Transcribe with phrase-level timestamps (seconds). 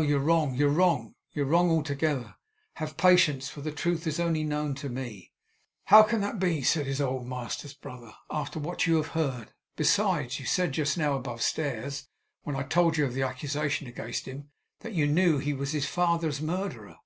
[0.00, 2.36] you're wrong; you're wrong all wrong together!
[2.74, 5.32] Have patience, for the truth is only known to me!'
[5.86, 9.52] 'How can that be,' said his old master's brother, 'after what you have heard?
[9.74, 12.06] Besides, you said just now, above stairs,
[12.44, 14.50] when I told you of the accusation against him,
[14.82, 16.98] that you knew he was his father's murderer.